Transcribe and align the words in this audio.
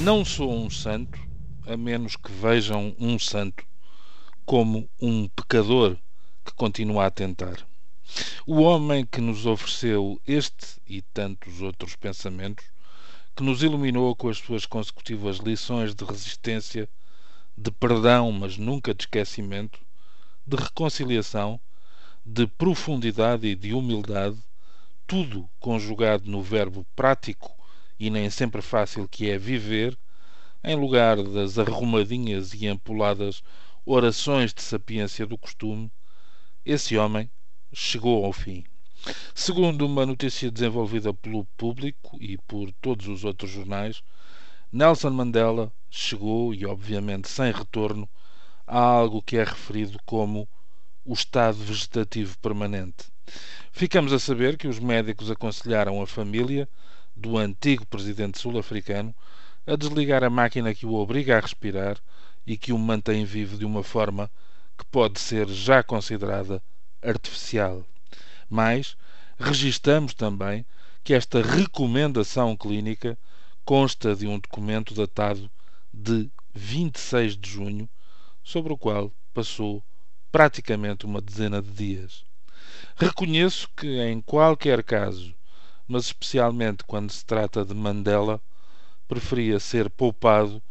Não 0.00 0.24
sou 0.24 0.54
um 0.54 0.70
santo, 0.70 1.18
a 1.66 1.76
menos 1.76 2.14
que 2.14 2.30
vejam 2.30 2.94
um 3.00 3.18
santo 3.18 3.66
como 4.46 4.88
um 5.00 5.26
pecador 5.28 5.96
que 6.44 6.54
continua 6.54 7.06
a 7.06 7.10
tentar. 7.10 7.66
O 8.46 8.62
homem 8.62 9.04
que 9.04 9.20
nos 9.20 9.44
ofereceu 9.44 10.20
este 10.24 10.80
e 10.86 11.02
tantos 11.02 11.60
outros 11.60 11.96
pensamentos, 11.96 12.64
que 13.34 13.42
nos 13.42 13.64
iluminou 13.64 14.14
com 14.14 14.28
as 14.28 14.38
suas 14.38 14.64
consecutivas 14.64 15.38
lições 15.38 15.96
de 15.96 16.04
resistência, 16.04 16.88
de 17.56 17.70
perdão, 17.72 18.30
mas 18.30 18.56
nunca 18.56 18.94
de 18.94 19.02
esquecimento, 19.02 19.80
de 20.46 20.56
reconciliação, 20.56 21.60
de 22.24 22.46
profundidade 22.46 23.48
e 23.48 23.56
de 23.56 23.74
humildade, 23.74 24.38
tudo 25.08 25.50
conjugado 25.58 26.30
no 26.30 26.40
verbo 26.40 26.86
prático 26.94 27.57
e 27.98 28.10
nem 28.10 28.30
sempre 28.30 28.62
fácil 28.62 29.08
que 29.08 29.30
é 29.30 29.38
viver, 29.38 29.98
em 30.62 30.74
lugar 30.74 31.22
das 31.22 31.58
arrumadinhas 31.58 32.52
e 32.54 32.66
empoladas 32.66 33.42
orações 33.84 34.52
de 34.52 34.62
sapiência 34.62 35.26
do 35.26 35.38
costume, 35.38 35.90
esse 36.64 36.96
homem 36.96 37.30
chegou 37.72 38.24
ao 38.24 38.32
fim. 38.32 38.64
Segundo 39.34 39.86
uma 39.86 40.04
notícia 40.04 40.50
desenvolvida 40.50 41.14
pelo 41.14 41.44
Público 41.56 42.18
e 42.20 42.36
por 42.38 42.70
todos 42.80 43.08
os 43.08 43.24
outros 43.24 43.50
jornais, 43.50 44.02
Nelson 44.70 45.10
Mandela 45.10 45.72
chegou, 45.88 46.52
e 46.52 46.66
obviamente 46.66 47.28
sem 47.28 47.50
retorno, 47.52 48.08
a 48.66 48.78
algo 48.78 49.22
que 49.22 49.38
é 49.38 49.44
referido 49.44 49.98
como 50.04 50.46
o 51.04 51.14
estado 51.14 51.56
vegetativo 51.56 52.36
permanente. 52.38 53.06
Ficamos 53.72 54.12
a 54.12 54.18
saber 54.18 54.58
que 54.58 54.68
os 54.68 54.78
médicos 54.78 55.30
aconselharam 55.30 56.02
a 56.02 56.06
família 56.06 56.68
do 57.18 57.36
antigo 57.36 57.84
presidente 57.86 58.38
sul-africano 58.38 59.14
a 59.66 59.76
desligar 59.76 60.24
a 60.24 60.30
máquina 60.30 60.74
que 60.74 60.86
o 60.86 60.94
obriga 60.94 61.36
a 61.36 61.40
respirar 61.40 61.98
e 62.46 62.56
que 62.56 62.72
o 62.72 62.78
mantém 62.78 63.24
vivo 63.24 63.58
de 63.58 63.64
uma 63.64 63.82
forma 63.82 64.30
que 64.78 64.84
pode 64.86 65.18
ser 65.20 65.48
já 65.48 65.82
considerada 65.82 66.62
artificial. 67.02 67.84
Mas 68.48 68.96
registamos 69.38 70.14
também 70.14 70.64
que 71.04 71.12
esta 71.12 71.42
recomendação 71.42 72.56
clínica 72.56 73.18
consta 73.64 74.14
de 74.14 74.26
um 74.26 74.38
documento 74.38 74.94
datado 74.94 75.50
de 75.92 76.30
26 76.54 77.36
de 77.36 77.50
junho, 77.50 77.88
sobre 78.42 78.72
o 78.72 78.78
qual 78.78 79.12
passou 79.34 79.82
praticamente 80.32 81.04
uma 81.04 81.20
dezena 81.20 81.60
de 81.60 81.70
dias. 81.70 82.24
Reconheço 82.96 83.68
que, 83.76 84.00
em 84.00 84.20
qualquer 84.20 84.82
caso, 84.82 85.34
mas 85.88 86.04
especialmente 86.04 86.84
quando 86.84 87.10
se 87.10 87.24
trata 87.24 87.64
de 87.64 87.74
Mandela, 87.74 88.40
preferia 89.08 89.58
ser 89.58 89.88
poupado 89.88 90.62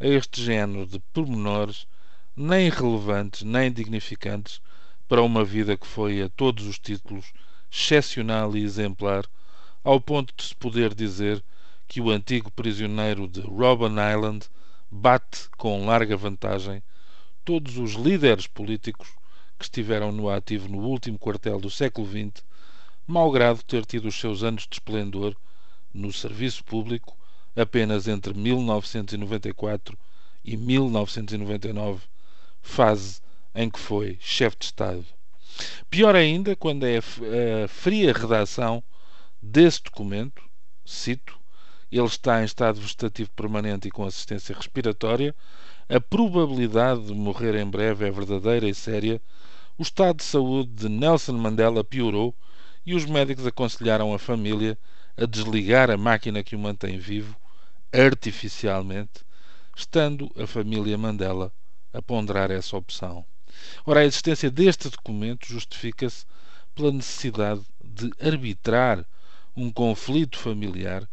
a 0.00 0.06
este 0.06 0.42
género 0.42 0.86
de 0.86 0.98
pormenores 1.12 1.86
nem 2.34 2.70
relevantes 2.70 3.42
nem 3.42 3.70
dignificantes 3.70 4.60
para 5.06 5.22
uma 5.22 5.44
vida 5.44 5.76
que 5.76 5.86
foi 5.86 6.22
a 6.22 6.28
todos 6.30 6.66
os 6.66 6.78
títulos 6.78 7.34
excepcional 7.70 8.56
e 8.56 8.62
exemplar, 8.64 9.26
ao 9.84 10.00
ponto 10.00 10.32
de 10.36 10.44
se 10.44 10.54
poder 10.54 10.94
dizer 10.94 11.44
que 11.86 12.00
o 12.00 12.10
antigo 12.10 12.50
prisioneiro 12.50 13.28
de 13.28 13.40
Robben 13.40 13.92
Island 13.92 14.46
bate 14.90 15.50
com 15.58 15.84
larga 15.84 16.16
vantagem 16.16 16.82
todos 17.44 17.76
os 17.76 17.92
líderes 17.92 18.46
políticos 18.46 19.08
que 19.58 19.64
estiveram 19.64 20.12
no 20.12 20.30
ativo 20.30 20.68
no 20.68 20.78
último 20.78 21.18
quartel 21.18 21.60
do 21.60 21.70
século 21.70 22.06
XX, 22.06 22.44
malgrado 23.06 23.62
ter 23.62 23.84
tido 23.84 24.08
os 24.08 24.18
seus 24.18 24.42
anos 24.42 24.66
de 24.68 24.76
esplendor 24.76 25.36
no 25.92 26.12
serviço 26.12 26.64
público 26.64 27.16
apenas 27.54 28.08
entre 28.08 28.32
1994 28.32 29.98
e 30.44 30.56
1999, 30.56 32.02
fase 32.60 33.20
em 33.54 33.68
que 33.68 33.78
foi 33.78 34.16
chefe 34.20 34.56
de 34.58 34.64
Estado. 34.66 35.04
Pior 35.90 36.16
ainda 36.16 36.56
quando 36.56 36.84
é 36.84 36.98
a 36.98 37.68
fria 37.68 38.12
redação 38.12 38.82
desse 39.42 39.82
documento, 39.82 40.42
cito, 40.84 41.38
ele 41.90 42.06
está 42.06 42.40
em 42.40 42.44
estado 42.44 42.80
vegetativo 42.80 43.30
permanente 43.32 43.88
e 43.88 43.90
com 43.90 44.04
assistência 44.04 44.54
respiratória, 44.56 45.34
a 45.88 46.00
probabilidade 46.00 47.04
de 47.06 47.14
morrer 47.14 47.54
em 47.56 47.68
breve 47.68 48.06
é 48.06 48.10
verdadeira 48.10 48.66
e 48.66 48.74
séria, 48.74 49.20
o 49.76 49.82
estado 49.82 50.16
de 50.18 50.24
saúde 50.24 50.70
de 50.70 50.88
Nelson 50.88 51.32
Mandela 51.32 51.84
piorou 51.84 52.34
e 52.84 52.94
os 52.94 53.04
médicos 53.04 53.46
aconselharam 53.46 54.12
a 54.12 54.18
família 54.18 54.76
a 55.16 55.24
desligar 55.24 55.90
a 55.90 55.96
máquina 55.96 56.42
que 56.42 56.56
o 56.56 56.58
mantém 56.58 56.98
vivo 56.98 57.36
artificialmente, 57.92 59.24
estando 59.76 60.30
a 60.36 60.46
família 60.46 60.98
Mandela 60.98 61.52
a 61.92 62.00
ponderar 62.00 62.50
essa 62.50 62.76
opção. 62.76 63.24
Ora, 63.84 64.00
a 64.00 64.04
existência 64.04 64.50
deste 64.50 64.88
documento 64.88 65.46
justifica-se 65.46 66.24
pela 66.74 66.90
necessidade 66.90 67.62
de 67.84 68.10
arbitrar 68.20 69.06
um 69.54 69.70
conflito 69.70 70.38
familiar 70.38 71.08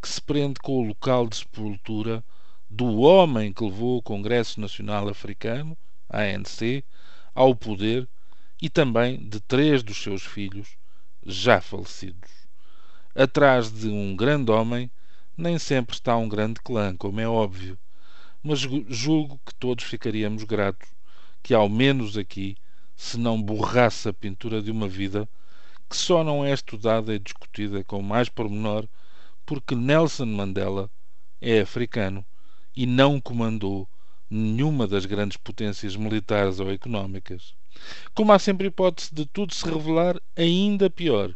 que 0.00 0.08
se 0.08 0.22
prende 0.22 0.60
com 0.60 0.78
o 0.78 0.86
local 0.86 1.28
de 1.28 1.36
sepultura 1.36 2.24
do 2.70 3.00
homem 3.00 3.52
que 3.52 3.64
levou 3.64 3.98
o 3.98 4.02
Congresso 4.02 4.60
Nacional 4.60 5.08
Africano, 5.08 5.76
ANC, 6.08 6.84
ao 7.34 7.54
poder 7.54 8.08
e 8.62 8.70
também 8.70 9.18
de 9.28 9.40
três 9.40 9.82
dos 9.82 10.00
seus 10.00 10.22
filhos 10.22 10.79
já 11.24 11.60
falecidos. 11.60 12.30
Atrás 13.14 13.72
de 13.72 13.88
um 13.88 14.16
grande 14.16 14.50
homem 14.50 14.90
nem 15.36 15.58
sempre 15.58 15.94
está 15.94 16.16
um 16.16 16.28
grande 16.28 16.60
clã, 16.60 16.94
como 16.96 17.20
é 17.20 17.28
óbvio, 17.28 17.78
mas 18.42 18.58
julgo 18.58 19.40
que 19.44 19.54
todos 19.54 19.84
ficaríamos 19.84 20.44
gratos 20.44 20.88
que, 21.42 21.54
ao 21.54 21.68
menos 21.68 22.16
aqui, 22.16 22.56
se 22.96 23.18
não 23.18 23.40
borrasse 23.40 24.08
a 24.08 24.12
pintura 24.12 24.60
de 24.62 24.70
uma 24.70 24.86
vida 24.86 25.28
que 25.88 25.96
só 25.96 26.22
não 26.22 26.44
é 26.44 26.52
estudada 26.52 27.14
e 27.14 27.18
discutida 27.18 27.82
com 27.82 28.02
mais 28.02 28.28
pormenor 28.28 28.86
porque 29.44 29.74
Nelson 29.74 30.26
Mandela 30.26 30.88
é 31.40 31.60
africano 31.60 32.24
e 32.76 32.86
não 32.86 33.20
comandou 33.20 33.88
nenhuma 34.30 34.86
das 34.86 35.06
grandes 35.06 35.36
potências 35.36 35.96
militares 35.96 36.60
ou 36.60 36.70
económicas. 36.70 37.56
Como 38.14 38.32
há 38.32 38.38
sempre 38.38 38.68
hipótese 38.68 39.14
de 39.14 39.26
tudo 39.26 39.54
se 39.54 39.64
revelar 39.64 40.20
ainda 40.36 40.90
pior, 40.90 41.34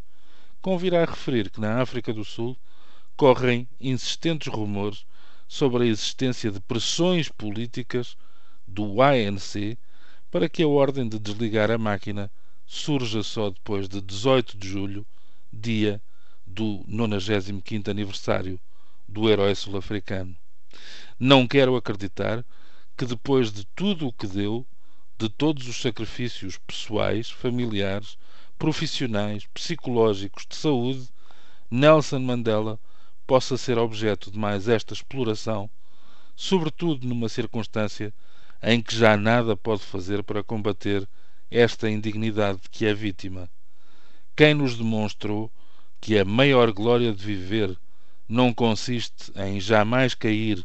convirá 0.60 1.04
referir 1.04 1.50
que 1.50 1.60
na 1.60 1.80
África 1.80 2.12
do 2.12 2.24
Sul 2.24 2.56
correm 3.16 3.68
insistentes 3.80 4.52
rumores 4.52 5.06
sobre 5.46 5.84
a 5.84 5.86
existência 5.86 6.50
de 6.50 6.60
pressões 6.60 7.28
políticas 7.28 8.16
do 8.66 9.00
ANC 9.00 9.78
para 10.30 10.48
que 10.48 10.62
a 10.62 10.68
ordem 10.68 11.08
de 11.08 11.18
desligar 11.18 11.70
a 11.70 11.78
máquina 11.78 12.30
surja 12.66 13.22
só 13.22 13.50
depois 13.50 13.88
de 13.88 14.00
18 14.00 14.56
de 14.58 14.68
julho, 14.68 15.06
dia 15.52 16.02
do 16.46 16.84
95 16.88 17.90
aniversário 17.90 18.58
do 19.08 19.28
herói 19.30 19.54
sul-africano. 19.54 20.34
Não 21.18 21.46
quero 21.46 21.76
acreditar 21.76 22.44
que 22.96 23.04
depois 23.04 23.52
de 23.52 23.64
tudo 23.76 24.08
o 24.08 24.12
que 24.12 24.26
deu, 24.26 24.66
de 25.24 25.30
todos 25.30 25.66
os 25.66 25.80
sacrifícios 25.80 26.58
pessoais, 26.58 27.30
familiares, 27.30 28.18
profissionais, 28.58 29.46
psicológicos, 29.54 30.44
de 30.46 30.54
saúde, 30.54 31.08
Nelson 31.70 32.18
Mandela 32.18 32.78
possa 33.26 33.56
ser 33.56 33.78
objeto 33.78 34.30
de 34.30 34.38
mais 34.38 34.68
esta 34.68 34.92
exploração, 34.92 35.70
sobretudo 36.36 37.06
numa 37.06 37.30
circunstância 37.30 38.12
em 38.62 38.82
que 38.82 38.94
já 38.94 39.16
nada 39.16 39.56
pode 39.56 39.80
fazer 39.80 40.22
para 40.22 40.44
combater 40.44 41.08
esta 41.50 41.88
indignidade 41.88 42.60
de 42.60 42.68
que 42.68 42.84
é 42.84 42.92
vítima. 42.92 43.48
Quem 44.36 44.52
nos 44.52 44.76
demonstrou 44.76 45.50
que 46.02 46.18
a 46.18 46.24
maior 46.26 46.70
glória 46.70 47.14
de 47.14 47.24
viver 47.24 47.74
não 48.28 48.52
consiste 48.52 49.32
em 49.36 49.58
jamais 49.58 50.14
cair, 50.14 50.62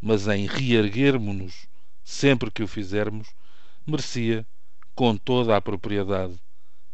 mas 0.00 0.28
em 0.28 0.46
reerguermos-nos 0.46 1.66
sempre 2.04 2.52
que 2.52 2.62
o 2.62 2.68
fizermos, 2.68 3.26
merecia, 3.86 4.46
com 4.94 5.16
toda 5.16 5.56
a 5.56 5.60
propriedade, 5.60 6.38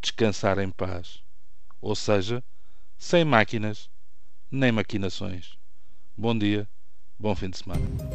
descansar 0.01 0.59
em 0.59 0.71
paz. 0.71 1.23
Ou 1.81 1.95
seja, 1.95 2.45
sem 2.99 3.25
máquinas 3.25 3.91
nem 4.51 4.71
maquinações. 4.71 5.57
Bom 6.17 6.37
dia, 6.37 6.69
bom 7.19 7.35
fim 7.35 7.49
de 7.49 7.59
semana. 7.59 8.12